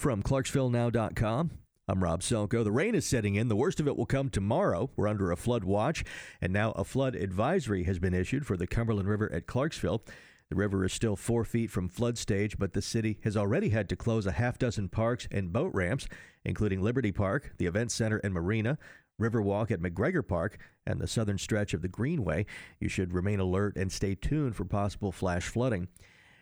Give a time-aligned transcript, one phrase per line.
[0.00, 1.50] From ClarksvilleNow.com,
[1.86, 2.64] I'm Rob Selko.
[2.64, 3.48] The rain is setting in.
[3.48, 4.88] The worst of it will come tomorrow.
[4.96, 6.04] We're under a flood watch,
[6.40, 10.02] and now a flood advisory has been issued for the Cumberland River at Clarksville.
[10.48, 13.90] The river is still four feet from flood stage, but the city has already had
[13.90, 16.08] to close a half dozen parks and boat ramps,
[16.46, 18.78] including Liberty Park, the Event Center and Marina,
[19.20, 20.56] Riverwalk at McGregor Park,
[20.86, 22.46] and the southern stretch of the Greenway.
[22.80, 25.88] You should remain alert and stay tuned for possible flash flooding.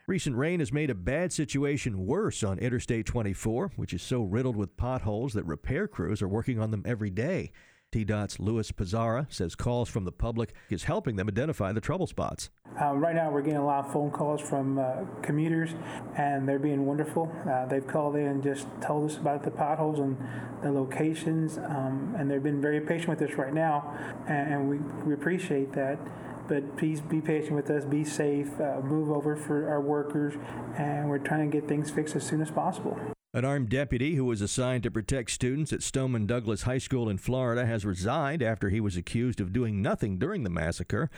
[0.08, 4.56] Recent rain has made a bad situation worse on Interstate 24, which is so riddled
[4.56, 7.52] with potholes that repair crews are working on them every day.
[7.92, 12.48] TDOT's Louis Pizarra says calls from the public is helping them identify the trouble spots.
[12.80, 15.74] Uh, right now, we're getting a lot of phone calls from uh, commuters,
[16.16, 17.30] and they're being wonderful.
[17.46, 20.16] Uh, they've called in and just told us about the potholes and
[20.62, 23.94] the locations, um, and they've been very patient with us right now,
[24.26, 25.98] and, we, we appreciate that
[26.48, 30.34] but please be patient with us, be safe, uh, move over for our workers,
[30.76, 32.98] and we're trying to get things fixed as soon as possible.
[33.34, 37.18] An armed deputy who was assigned to protect students at Stoneman Douglas High School in
[37.18, 41.10] Florida has resigned after he was accused of doing nothing during the massacre.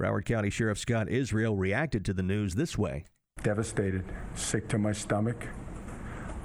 [0.00, 3.04] Broward County Sheriff Scott Israel reacted to the news this way
[3.42, 5.46] Devastated, sick to my stomach.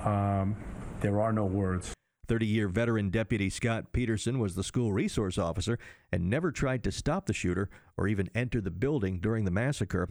[0.04, 0.58] Um,
[1.00, 1.93] there are no words.
[2.28, 5.78] 30 year veteran Deputy Scot Peterson was the school resource officer
[6.12, 10.10] and never tried to stop the shooter or even enter the building during the massacre.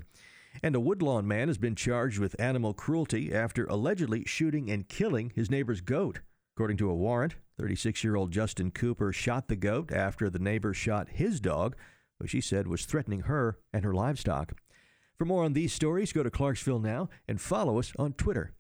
[0.62, 5.32] And a Woodlawn man has been charged with animal cruelty after allegedly shooting and killing
[5.34, 6.20] his neighbor's goat.
[6.54, 10.74] According to a warrant, 36 year old Justin Cooper shot the goat after the neighbor
[10.74, 11.74] shot his dog,
[12.20, 14.52] who she said was threatening her and her livestock.
[15.16, 18.52] For more on these stories, go to Clarksville Now and follow us on Twitter